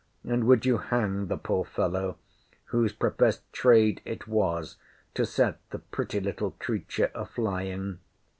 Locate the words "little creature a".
6.19-7.23